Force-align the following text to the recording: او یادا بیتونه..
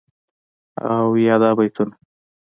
او 0.93 1.05
یادا 1.25 1.49
بیتونه.. 1.57 1.95